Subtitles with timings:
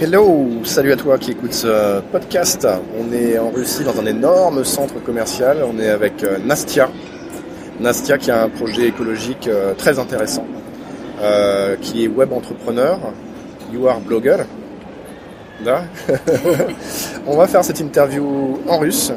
[0.00, 2.66] Hello, salut à toi qui écoute ce podcast.
[2.98, 5.58] On est en Russie dans un énorme centre commercial.
[5.66, 6.90] On est avec euh, Nastia.
[7.80, 10.44] Nastia qui a un projet écologique euh, très intéressant,
[11.22, 12.98] euh, qui est web entrepreneur,
[13.72, 14.36] you are blogger.
[15.64, 15.84] Là.
[17.26, 19.10] on va faire cette interview en russe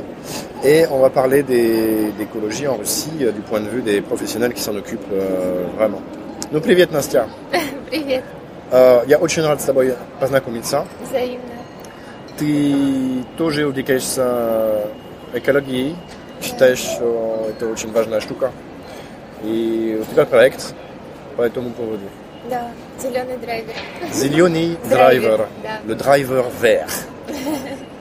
[0.64, 4.54] et on va parler des- d'écologie en Russie euh, du point de vue des professionnels
[4.54, 6.02] qui s'en occupent euh, vraiment.
[6.54, 7.28] Ну, привет, Настя.
[7.92, 10.87] Привет, Э, Я очень рад с тобой познакомиться.
[11.09, 11.45] взаимно.
[12.39, 14.89] Ты тоже увлекаешься
[15.33, 15.95] экологией,
[16.43, 18.51] считаешь, что это очень важная штука.
[19.43, 20.75] И у тебя проект
[21.37, 22.03] по этому поводу.
[22.51, 23.75] Да, зеленый драйвер.
[24.13, 25.81] Зеленый Драйвер, да.
[25.87, 26.91] le driver vert.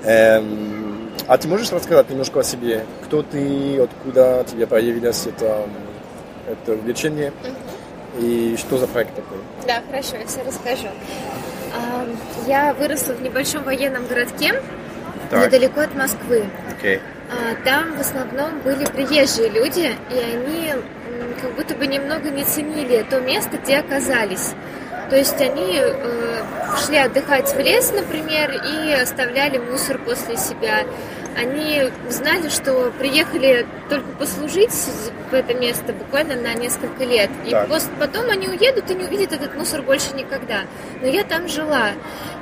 [0.04, 2.86] Эм, а ты можешь рассказать немножко о себе?
[3.06, 5.66] Кто ты, откуда тебе появилось это,
[6.48, 7.32] это увлечение
[8.20, 9.38] и что за проект такой?
[9.68, 10.88] Да, хорошо, я все расскажу.
[11.76, 12.06] А,
[12.48, 14.54] Я выросла в небольшом военном городке,
[15.30, 15.48] Так.
[15.48, 16.46] недалеко от Москвы.
[16.78, 17.00] Окей.
[17.32, 20.74] А, Там в основном были приезжие люди, и они
[21.42, 24.52] как будто бы немного не ценили то место, где оказались.
[25.10, 26.44] То есть они э,
[26.86, 30.86] шли отдыхать в лес, например, и оставляли мусор после себя.
[31.36, 34.72] Они знали, что приехали только послужить
[35.32, 37.30] в это место буквально на несколько лет.
[37.46, 37.68] И Так.
[38.00, 40.62] потом они уедут и не увидят этот мусор больше никогда.
[41.02, 41.90] Но я там жила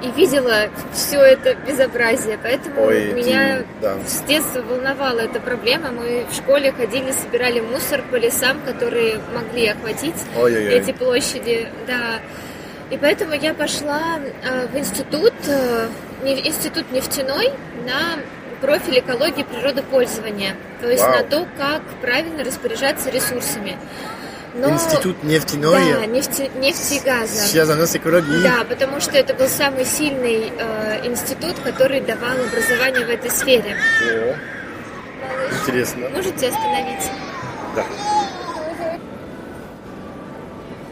[0.03, 3.97] и видела все это безобразие, поэтому Ой, меня ты- да.
[4.05, 5.91] с детства волновала эта проблема.
[5.91, 10.73] Мы в школе ходили, собирали мусор по лесам, которые могли охватить Ой-ой-ой.
[10.73, 11.67] эти площади.
[11.87, 12.19] Да.
[12.89, 15.87] И поэтому я пошла э, в институт, э,
[16.25, 17.51] институт нефтяной
[17.87, 18.19] на
[18.61, 20.55] профиль экологии природопользования.
[20.81, 21.11] То есть Вау.
[21.17, 23.77] на то, как правильно распоряжаться ресурсами.
[24.53, 27.33] Но- Институт нефтяной Да, нефти, нефти и газа.
[27.47, 28.43] связан с экологией.
[28.43, 33.77] Да, потому что это был самый сильный э, институт, который давал образование в этой сфере.
[34.03, 34.35] О,
[35.55, 36.09] интересно.
[36.09, 37.09] Можете остановиться?
[37.75, 37.85] Да.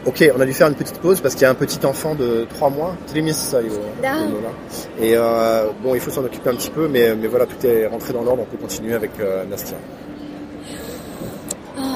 [0.06, 2.14] Ok, on a dû faire une petite pause parce qu'il y a un petit enfant
[2.14, 2.94] de 3 mois,
[4.02, 4.30] hein.
[4.46, 5.02] ah.
[5.02, 8.14] Et euh, bon, il faut s'en occuper un petit peu, mais, voilà, tout est rentré
[8.14, 9.76] dans l'ordre, on peut continuer avec euh, Nastia.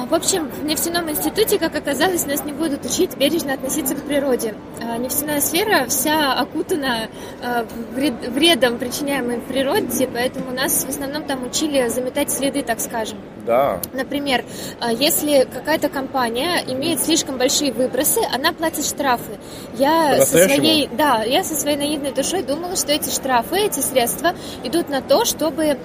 [0.09, 4.53] В общем, в нефтяном институте, как оказалось, нас не будут учить бережно относиться к природе.
[4.81, 7.09] А, Нефтяная сфера вся окутана
[7.41, 13.17] а, вред- вредом, причиняемым природе, поэтому нас в основном там учили заметать следы, так скажем.
[13.47, 14.43] Да, Например,
[14.79, 19.39] а, если какая-то компания имеет слишком большие выбросы, она платит штрафы.
[19.77, 24.33] Я со своей, да, я со своей наивной душой думала, что эти штрафы, эти средства
[24.63, 25.77] идут на то, чтобы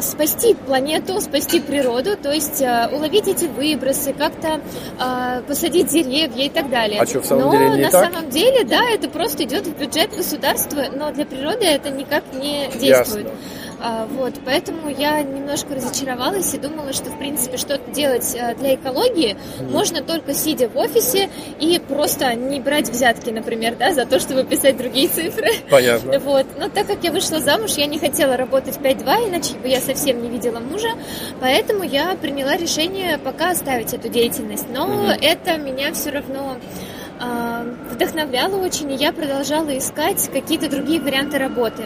[0.00, 4.60] спасти планету, спасти природу, то есть уловить эти выбросы, как-то
[4.98, 7.00] а, посадить деревья и так далее.
[7.00, 8.12] А что, в самом но деле не на так?
[8.12, 12.68] самом деле, да, это просто идет в бюджет государства, но для природы это никак не
[12.78, 13.26] действует.
[13.26, 13.30] ясно.
[13.82, 18.76] А, Вот, поэтому я немножко разочаровалась и думала, что, в принципе, что-то делать а, для
[18.76, 21.28] экологии можно только сидя в офисе
[21.58, 25.48] и просто не брать взятки, например, да, за то, чтобы писать другие цифры.
[25.70, 26.20] Понятно.
[26.32, 26.46] Вот.
[26.58, 30.22] Но так как я вышла замуж, я не хотела работать 5-2, иначе бы я совсем
[30.22, 30.90] не видела мужа,
[31.40, 34.66] поэтому я приняла решение пока оставить эту деятельность.
[34.72, 36.56] Но это меня все равно
[37.18, 41.84] а, вдохновляло очень, и я продолжала искать какие-то другие варианты работы.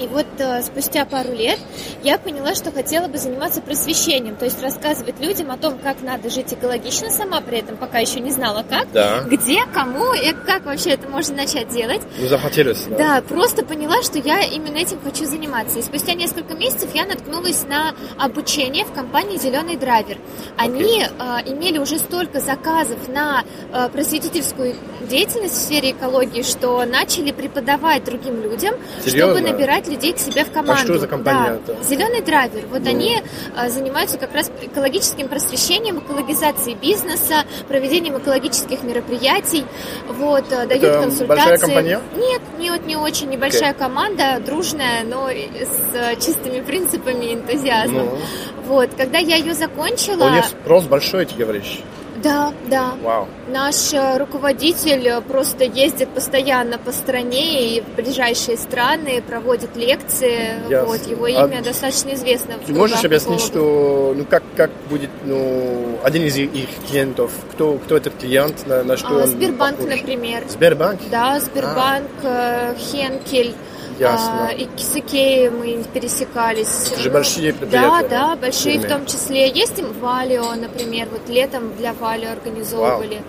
[0.00, 1.58] И вот э, спустя пару лет
[2.02, 6.30] я поняла, что хотела бы заниматься просвещением, то есть рассказывать людям о том, как надо
[6.30, 9.20] жить экологично, сама при этом пока еще не знала как, Да.
[9.20, 12.00] где, кому и как вообще это можно начать делать.
[12.18, 12.96] Ну, захотелось, да?
[12.96, 15.78] Да, просто поняла, что я именно этим хочу заниматься.
[15.78, 20.16] И спустя несколько месяцев я наткнулась на обучение в компании Зеленый драйвер.
[20.56, 24.74] Они а, имели уже столько заказов на а, просветительскую
[25.08, 28.74] деятельность в сфере экологии, что начали преподавать другим людям,
[29.04, 29.36] Серьезно?
[29.36, 30.72] чтобы набирать людей к себе в команду.
[30.82, 31.74] А что за компания-то?
[31.74, 31.82] Да.
[31.82, 32.64] Зеленый драйвер.
[32.70, 32.90] Вот Ну.
[32.90, 33.22] они
[33.56, 39.64] а, занимаются как раз экологическим просвещением, экологизацией бизнеса, проведением экологических мероприятий.
[40.08, 41.26] Вот, а, дают Это консультации.
[41.26, 42.00] большая компания?
[42.16, 43.28] Нет, нет, не очень.
[43.28, 48.06] Небольшая команда, дружная, но с э, чистыми принципами и энтузиазмом.
[48.06, 48.18] Ну,
[48.66, 50.24] Вот, когда я ее закончила...
[50.26, 51.80] у них спрос большой, ты говоришь.
[52.22, 52.94] Да, да.
[53.02, 53.28] Вау.
[53.48, 60.54] Наш э, руководитель э, просто ездит постоянно по стране и в ближайшие страны, проводит лекции.
[60.68, 60.84] Ясно.
[60.88, 62.58] Вот, его А имя достаточно известно.
[62.58, 67.74] в Ты можешь объяснить, что, ну, как, как будет, ну, один из их клиентов, кто,
[67.74, 69.94] кто этот клиент, на, на что А, он Сбербанк, похож?
[69.96, 70.44] например.
[70.48, 71.00] Сбербанк?
[71.10, 73.54] Да, Сбербанк, э, Хенкель.
[74.00, 74.48] Ясно.
[74.48, 76.88] а, и с Икеей мы пересекались.
[76.90, 78.08] Это же большие Да, предприятия.
[78.08, 79.48] да, большие в том числе.
[79.50, 83.22] Есть им Валио, например, вот летом для Валио организовывали.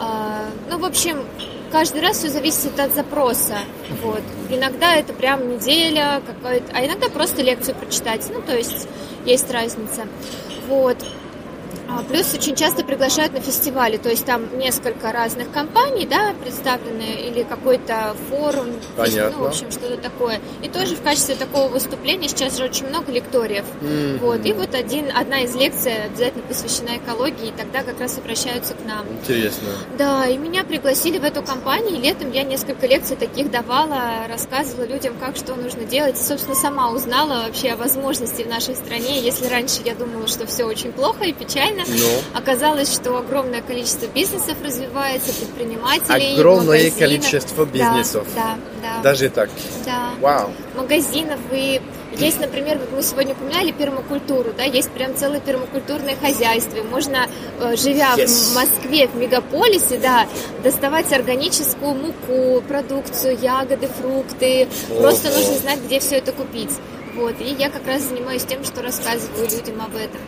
[0.00, 1.24] А, ну, в общем,
[1.70, 3.58] каждый раз все зависит от запроса.
[4.02, 4.22] Вот.
[4.50, 8.22] Иногда это прям неделя, какая-то, а иногда просто лекцию прочитать.
[8.32, 8.88] Ну, то есть
[9.26, 10.06] есть разница.
[10.68, 10.96] Вот.
[11.88, 17.28] А, плюс очень часто приглашают на фестивали, то есть там несколько разных компаний, да, представлены,
[17.28, 19.36] или какой-то форум, Понятно.
[19.36, 20.40] ну, в общем, что-то такое.
[20.62, 23.64] И тоже в качестве такого выступления сейчас же очень много лекториев.
[23.80, 24.18] Мгм.
[24.18, 28.74] Вот, и вот один, одна из лекций обязательно посвящена экологии, и тогда как раз обращаются
[28.74, 29.06] к нам.
[29.20, 29.68] Интересно.
[29.98, 31.96] Да, и меня пригласили в эту компанию.
[31.96, 36.18] и Летом я несколько лекций таких давала, рассказывала людям, как что нужно делать.
[36.18, 39.20] И, собственно, сама узнала вообще о возможности в нашей стране.
[39.20, 44.06] Если раньше я думала, что все очень плохо и печально, Ну, оказалось, что огромное количество
[44.06, 46.98] бизнесов развивается, предпринимателей, огромное магазинов.
[46.98, 48.26] количество Да, бизнесов.
[48.34, 49.50] Да, да, Даже так.
[49.84, 50.10] да.
[50.20, 50.50] Вау.
[50.76, 51.80] Магазинов и
[52.16, 56.80] есть, например, вот мы сегодня упоминали пермакультуру, да, есть прям целое пермакультурное хозяйство.
[56.84, 57.26] Можно,
[57.60, 58.52] э, живя Yes.
[58.52, 60.26] в Москве, в мегаполисе, да,
[60.62, 64.68] доставать органическую муку, продукцию, ягоды, фрукты.
[65.00, 66.70] Просто нужно знать, где все это купить.
[67.16, 70.20] Вот, и я как раз занимаюсь тем, что рассказываю людям об этом.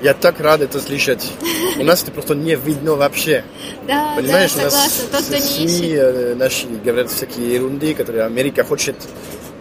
[0.00, 1.32] Я так рад это слышать.
[1.78, 3.44] У нас это просто не видно вообще.
[3.86, 5.38] Да, Понимаешь, да, у нас согласна.
[5.38, 8.94] Тот, СМИ э, наши говорят всякие ерунды, которые Америка хочет,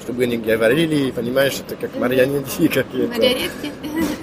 [0.04, 3.16] чтобы они говорили, понимаешь, это как марионетки какие-то.
[3.16, 3.72] Марионетки.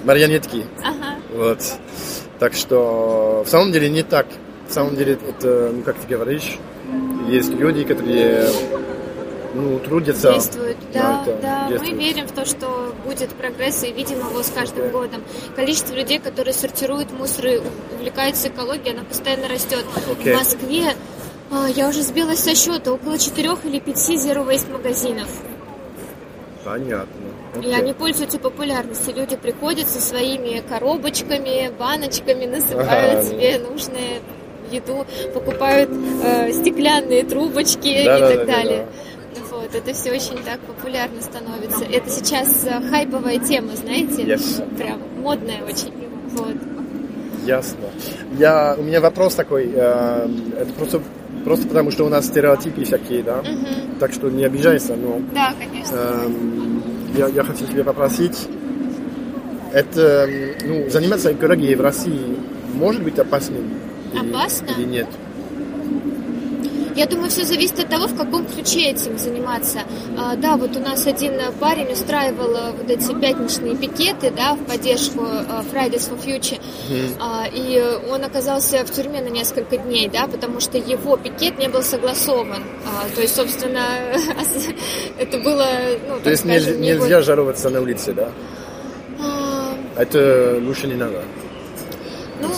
[0.05, 0.65] Марионетки.
[0.81, 1.17] Ага.
[1.33, 1.59] Вот.
[2.39, 4.27] Так что в самом деле не так.
[4.69, 6.57] В самом деле это, ну как ты говоришь,
[7.29, 8.47] есть люди, которые
[9.55, 10.33] ну, трудятся.
[10.33, 11.63] Действуют, да, да.
[11.63, 11.99] Мы действуют.
[11.99, 14.91] верим в то, что будет прогресс, и видим его с каждым Окей.
[14.91, 15.23] годом.
[15.55, 17.61] Количество людей, которые сортируют мусор и
[17.95, 19.85] увлекаются экологией, оно постоянно растет.
[20.11, 20.33] Окей.
[20.33, 20.93] В Москве
[21.51, 25.29] а, я уже сбилась со счета, около четырех или пяти zero waste магазинов.
[26.63, 27.07] Понятно.
[27.55, 27.75] И Окей.
[27.75, 29.15] они пользуются популярностью.
[29.15, 33.23] Люди приходят со своими коробочками, баночками, насыпают Ага.
[33.23, 34.21] себе нужные
[34.71, 35.89] еду, покупают
[36.23, 38.87] э, стеклянные трубочки Да, и да, так да, да, далее.
[39.65, 41.83] Вот, это все очень так популярно становится.
[41.85, 44.23] Это сейчас э, хайповая тема, знаете?
[44.23, 44.63] Yes.
[44.77, 45.91] Прям модная очень.
[46.33, 46.55] Вот.
[47.45, 47.85] Ясно.
[48.37, 49.71] Я, у меня вопрос такой.
[49.73, 50.27] э,
[50.59, 51.01] это просто,
[51.43, 53.37] просто потому, что у нас стереотипы всякие, да?
[53.41, 53.97] Мгм.
[53.99, 55.95] Так что не обижайся, но Да, конечно.
[55.95, 56.83] эм,
[57.17, 58.47] я, я хотел тебя попросить.
[59.73, 60.29] Это,
[60.63, 62.37] ну, заниматься экологией в России
[62.75, 63.63] может быть опасным?
[64.13, 64.67] Или- Опасно?
[64.77, 65.07] Или нет?
[66.95, 69.79] Я думаю, все зависит от того, в каком ключе этим заниматься.
[70.17, 74.53] А, да, вот у нас один э, парень устраивал э, вот эти пятничные пикеты, да,
[74.53, 76.61] в поддержку э, Fridays for Future.
[77.19, 81.67] А, и он оказался в тюрьме на несколько дней, да, потому что его пикет не
[81.67, 82.63] был согласован.
[82.85, 83.85] А, то есть, собственно,
[85.17, 85.67] это было,
[86.07, 88.31] ну, То есть нельзя, скажем, не нельзя жаловаться на улице, да?
[89.97, 91.21] Это лучше не надо.
[92.41, 92.49] Ну.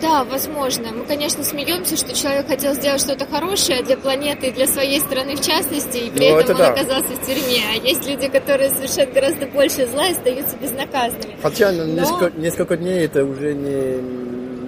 [0.00, 0.92] Да, возможно.
[0.92, 5.34] Мы, конечно, смеемся, что человек хотел сделать что-то хорошее для планеты и для своей страны
[5.34, 6.68] в частности, и при Ну, этом это он да.
[6.68, 7.62] оказался в тюрьме.
[7.72, 11.36] А есть люди, которые совершают гораздо больше зла и остаются безнаказанными.
[11.42, 14.00] Хотя Но- несколько, несколько дней это уже не,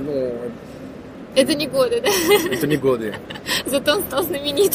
[0.05, 0.35] ну,
[1.37, 2.09] Это не годы, да?
[2.53, 3.15] это не годы.
[3.67, 4.73] Зато он стал знаменит.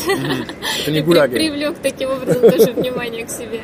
[0.82, 1.34] Это не И гуляги.
[1.34, 3.60] привлек таким образом тоже внимание к себе.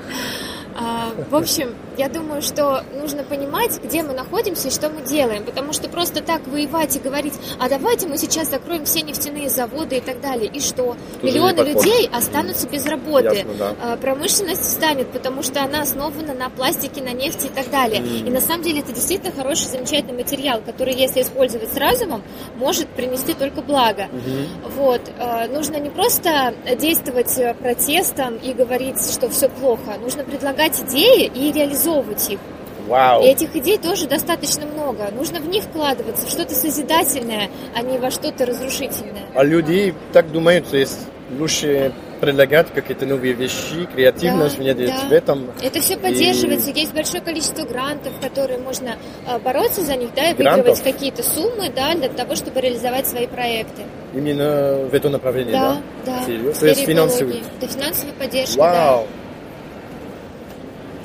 [0.77, 5.43] А, в общем, я думаю, что нужно понимать, где мы находимся и что мы делаем,
[5.43, 9.97] потому что просто так воевать и говорить, а давайте мы сейчас закроем все нефтяные заводы
[9.97, 10.95] и так далее, и что?
[11.21, 13.35] Тоже Миллионы людей останутся без работы.
[13.35, 13.75] Ясно, да.
[13.81, 18.01] А, Промышленность станет, потому что она основана на пластике, на нефти и так далее.
[18.01, 22.23] И на самом деле это действительно хороший, замечательный материал, который, если использовать с разумом,
[22.55, 24.07] может принести только благо.
[24.11, 24.71] Мгм.
[24.75, 31.31] Вот, э, нужно не просто действовать протестом и говорить, что все плохо, нужно предлагать идеи
[31.33, 32.39] и реализовывать их.
[32.87, 33.23] Вау.
[33.23, 35.09] И этих идей тоже достаточно много.
[35.11, 39.23] Нужно в них вкладываться, в что-то созидательное, а не во что-то разрушительное.
[39.33, 40.99] А люди так думают, что есть
[41.39, 45.07] лучше предлагать какие-то новые вещи, креативность Да, внедрить да.
[45.07, 45.49] в этом.
[45.61, 50.33] Это все поддерживается, есть большое количество грантов, которые можно э, бороться за них, да, и
[50.33, 50.65] Грантов?
[50.65, 53.83] выигрывать какие-то суммы, да, для того, чтобы реализовать свои проекты.
[54.13, 55.77] Именно в это направление, да?
[56.05, 56.25] Да, да.
[56.25, 56.59] Серьезно?
[56.59, 57.43] То есть экологии.
[57.59, 59.03] Да, финансовая поддержка, да.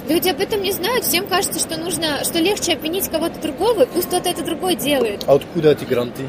[0.09, 3.87] Люди об этом не знают, всем кажется, что нужно, что легче обвинить кого-то другого, и
[3.87, 5.25] пусть кто-то это другой делает.
[5.27, 6.23] А откуда эти гранты,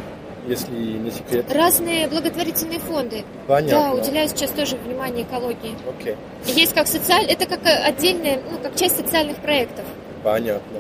[0.48, 1.46] если не секрет?
[1.54, 3.96] Разные благотворительные фонды, Понятно.
[3.96, 5.76] да, уделяют сейчас тоже внимание экологии.
[5.88, 6.16] Окей,
[6.48, 9.86] Есть как социаль, это как э, отдельная, ну, как часть социальных проектов.
[10.24, 10.80] понятно.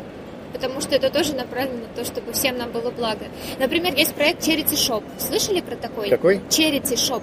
[0.54, 3.26] Потому что это тоже направлено на то, чтобы всем нам было благо.
[3.60, 5.04] Например, есть проект Charity Shop.
[5.20, 6.10] Слышали про такой?
[6.10, 6.38] Какой?
[6.50, 7.22] Charity Shop.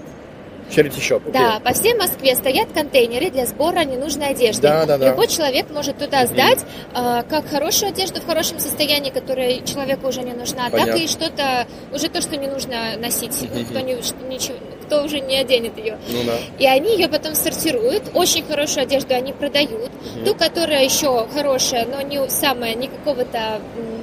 [0.71, 1.21] Charity shop.
[1.28, 1.33] окей.
[1.33, 4.62] Да, по всей Москве стоят контейнеры для сбора ненужной одежды.
[4.62, 5.11] Да, да, да.
[5.11, 6.61] Любой человек может туда сдать
[6.94, 10.99] а, как хорошую одежду в хорошем состоянии, которая человеку уже не нужна, так Понятно.
[11.00, 13.64] и что-то, уже то, что не нужно носить, Мгм.
[13.66, 13.94] кто не-
[14.28, 15.99] ничего- никто уже не оденет ее.
[16.09, 16.35] Ну да.
[16.59, 18.02] И они ее потом сортируют.
[18.14, 19.90] Очень хорошую одежду они продают.
[20.25, 23.38] Ту, которая еще хорошая, но не самая, не какого-то
[23.76, 23.94] м,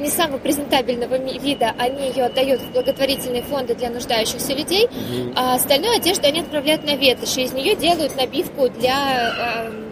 [0.00, 4.88] не самого презентабельного вида, они ее отдают в благотворительные фонды для нуждающихся людей,
[5.34, 9.84] а остальную одежду они отправляют на ветошь, и из нее делают набивку для эм,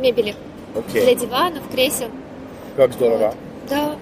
[0.00, 0.34] мебели,
[0.92, 1.14] для Окей.
[1.16, 2.08] диванов, кресел.
[2.76, 3.34] Как здорово.
[3.68, 3.96] Да,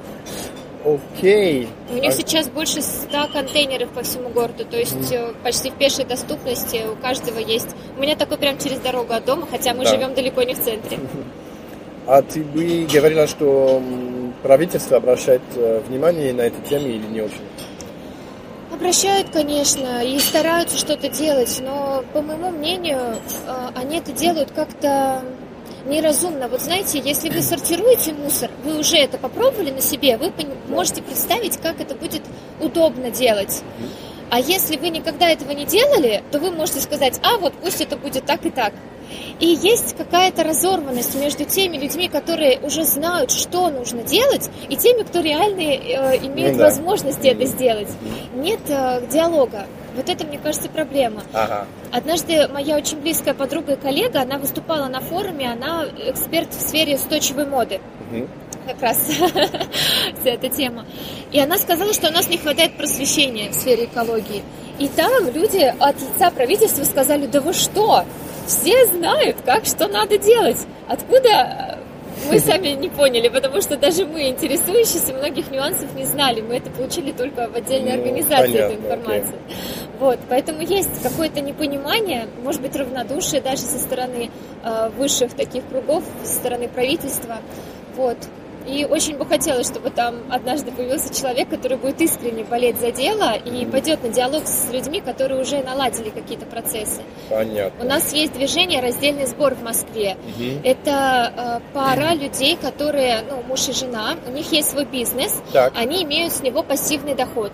[0.85, 1.69] Окей.
[1.91, 5.75] у них А- сейчас больше 100 контейнеров по всему городу, то есть э, почти в
[5.75, 7.69] пешей доступности у каждого есть.
[7.97, 9.91] У меня такой прям через дорогу от дома, хотя мы Да.
[9.91, 10.99] живем далеко не в центре.
[12.05, 13.81] А ты бы говорила, что
[14.43, 17.43] правительство обращает э, внимание на эту тему или не очень?
[18.73, 25.23] Обращают, конечно, и стараются что-то делать, но, по моему мнению, э, они это делают как-то
[25.87, 26.49] неразумно.
[26.49, 30.33] Вот знаете, если вы сортируете мусор, вы уже это попробовали на себе, вы
[30.69, 32.23] можете представить, как это будет
[32.61, 33.63] удобно делать.
[34.31, 37.97] А если вы никогда этого не делали, то вы можете сказать, а вот пусть это
[37.97, 38.73] будет так и так.
[39.41, 45.03] И есть какая-то разорванность между теми людьми, которые уже знают, что нужно делать, и теми,
[45.03, 46.65] кто реально э, имеет Ну да.
[46.67, 47.89] возможности это сделать.
[48.35, 49.67] Нет э, диалога.
[49.97, 51.23] Вот это, мне кажется, проблема.
[51.33, 51.67] Ага.
[51.91, 56.95] Однажды моя очень близкая подруга и коллега, она выступала на форуме, она эксперт в сфере
[56.97, 58.29] устойчивой моды Мгм.
[58.67, 58.97] как раз
[60.21, 60.87] вся эта тема.
[61.31, 64.43] И она сказала, что у нас не хватает просвещения в сфере экологии.
[64.79, 68.05] И там люди от лица правительства сказали, да вы что,
[68.47, 70.59] все знают, как что надо делать.
[70.89, 71.79] Откуда
[72.31, 76.41] мы сами не поняли, потому что даже мы, интересующиеся, многих нюансов не знали.
[76.41, 79.39] Мы это получили только в отдельной Ну, организации, эту понятно, информацию.
[79.99, 84.31] Вот, поэтому есть какое-то непонимание, может быть, равнодушие даже со стороны
[84.63, 87.37] э, высших таких кругов, со стороны правительства.
[87.97, 88.19] Вот.
[88.67, 93.35] И очень бы хотелось, чтобы там однажды появился человек, который будет искренне болеть за дело
[93.35, 97.03] и пойдет на диалог с людьми, которые уже наладили какие-то процессы.
[97.31, 97.85] У Понятно.
[97.85, 100.17] нас есть движение «Раздельный сбор» в Москве.
[100.37, 100.61] Мгм.
[100.65, 105.73] Это э, пара людей, которые, ну, муж и жена, у них есть свой бизнес, Так.
[105.77, 107.53] они имеют с него пассивный доход.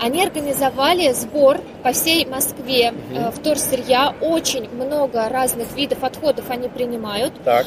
[0.00, 4.14] Они организовали сбор по всей Москве э, вторсырья.
[4.20, 7.32] Очень много разных видов отходов они принимают.
[7.44, 7.66] Так.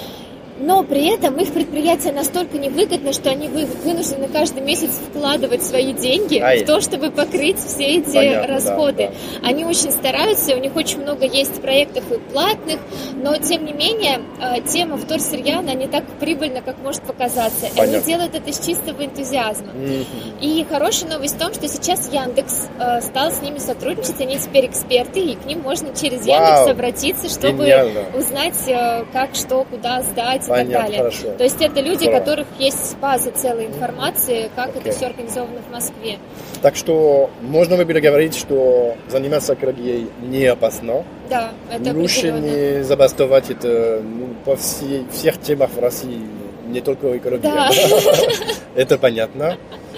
[0.60, 5.94] Но при этом их предприятие настолько невыгодно, что они вы- вынуждены каждый месяц вкладывать свои
[5.94, 6.64] деньги Ай.
[6.64, 9.12] в то, чтобы покрыть все эти Понятно, да, расходы.
[9.42, 9.48] да.
[9.48, 12.80] Они очень стараются, у них очень много есть проектов и платных,
[13.16, 17.68] но тем не менее э, тема вторсырья, она не так прибыльна, как может показаться.
[17.68, 18.08] И Они Понятно.
[18.08, 19.74] делают это из чистого энтузиазма.
[19.74, 20.06] Мгм.
[20.42, 24.66] И хорошая новость в том, что сейчас Яндекс э, стал с ними сотрудничать, они теперь
[24.66, 26.36] эксперты, и к ним можно через Вау.
[26.36, 28.06] Яндекс обратиться, чтобы Гениально.
[28.18, 30.98] узнать, э, как, что, куда сдать и так далее.
[30.98, 31.32] хорошо.
[31.38, 34.82] То есть это люди, у которых есть база целой информации, как Окей.
[34.82, 36.18] это все организовано в Москве.
[36.62, 41.04] Так что можно было говорить, что заниматься экологией не опасно?
[41.30, 46.22] Да, это Лучше не забастовать это ну, по всей, всех темах в России,
[46.68, 47.42] не только экология.
[47.42, 47.70] Да.
[48.76, 49.58] Это понятно.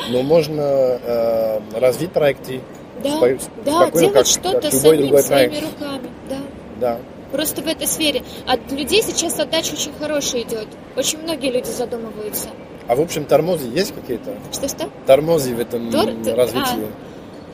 [0.09, 2.61] Но можно э, развить проекты.
[3.03, 6.09] Да, спо- да, делать что-то самим своими руками.
[6.29, 6.37] Да.
[6.79, 6.99] Да.
[7.31, 8.23] Просто в этой сфере.
[8.47, 10.67] От людей сейчас отдача очень хорошая идет.
[10.95, 12.49] Очень многие люди задумываются.
[12.87, 14.33] А в общем, тормозы есть какие-то?
[14.51, 14.89] Что-что?
[15.05, 16.87] Тормозы в этом Тор- развитии?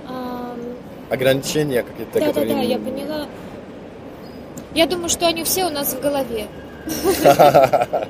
[0.08, 0.58] Ам,
[1.10, 2.56] Ограничения какие-то, Да, да, которые...
[2.56, 3.26] да, я поняла.
[4.74, 6.48] Я думаю, что они все у нас в голове.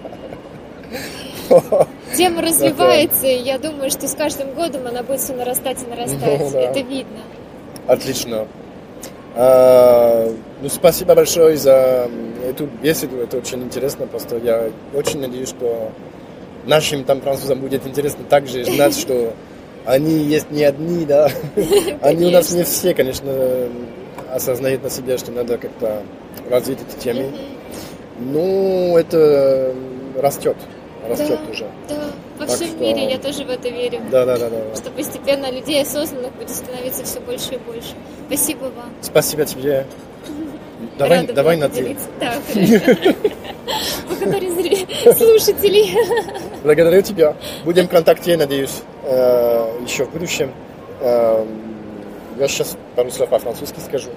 [2.16, 6.22] Тема развивается, и я думаю, что с каждым годом она будет все нарастать и нарастать.
[6.22, 6.60] Ну.
[6.60, 7.20] Это видно.
[7.88, 8.48] Отлично.
[9.36, 12.10] А, ну, спасибо большое за
[12.48, 13.18] эту беседу.
[13.18, 14.08] Это очень интересно.
[14.08, 15.92] Просто я очень надеюсь, что
[16.66, 19.34] нашим там французам будет интересно также знать, что
[19.86, 21.30] они есть не одни, да.
[22.02, 23.32] Они у нас не все, конечно,
[24.34, 26.02] осознают на себе, что надо как-то
[26.50, 27.32] развить эти темы.
[28.20, 29.76] Ну, это
[30.18, 30.56] растет.
[31.08, 31.68] Растет уже.
[31.88, 32.05] Да,
[32.38, 34.00] во Так всем что- мире я тоже в это верю.
[34.12, 34.76] Да, да, да, да.
[34.76, 37.94] Что постепенно людей осознанных будет становиться все больше и больше.
[38.28, 38.94] Спасибо вам.
[39.02, 39.86] Спасибо тебе.
[40.98, 41.96] Давай, Рада давай на ты.
[42.20, 43.16] Да, хорошо.
[44.08, 44.52] Благодарю
[45.16, 45.98] слушателей.
[46.64, 47.36] Благодарю тебя.
[47.64, 50.52] Будем в контакте, надеюсь, э, еще в будущем.
[51.02, 51.46] Э,
[52.38, 54.10] Я сейчас пару слов по-французски скажу.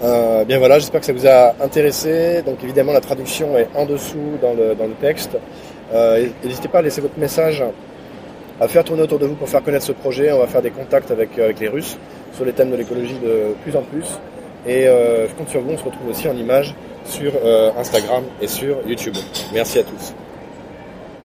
[0.00, 2.40] Euh, bien voilà, j'espère que ça vous a intéressé.
[2.46, 5.30] Donc évidemment, la traduction est en dessous dans le, dans le texte.
[5.92, 7.62] Euh, N'hésitez pas à laisser votre message,
[8.60, 10.32] à faire tourner autour de vous pour faire connaître ce projet.
[10.32, 11.96] On va faire des contacts avec, euh, les Russes
[12.34, 14.06] sur les thèmes de l'écologie de plus en plus.
[14.66, 17.32] Et euh, je compte sur vous, on se retrouve aussi en images sur
[17.78, 19.14] Instagram et sur YouTube.
[19.54, 20.12] Merci à tous.